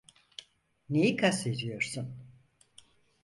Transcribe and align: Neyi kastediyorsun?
Neyi 0.89 1.15
kastediyorsun? 1.15 2.15